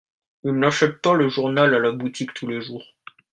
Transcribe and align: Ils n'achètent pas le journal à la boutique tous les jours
Ils 0.43 0.55
n'achètent 0.57 0.99
pas 0.99 1.13
le 1.13 1.29
journal 1.29 1.75
à 1.75 1.79
la 1.79 1.91
boutique 1.91 2.33
tous 2.33 2.47
les 2.47 2.59
jours 2.59 2.83